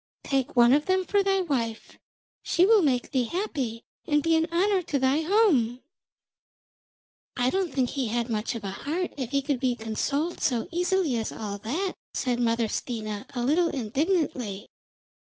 [0.23, 1.99] Take one of them for thy wife;
[2.41, 5.83] she will make thee happy and be an honour to thy home.'
[7.37, 10.67] 'I don't think he had much of a heart if he could be consoled so
[10.71, 14.69] easily as all that,' said Mother Stina, a little indignantly.